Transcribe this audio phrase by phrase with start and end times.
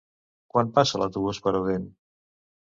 [0.55, 1.85] Quan passa l'autobús per Odèn?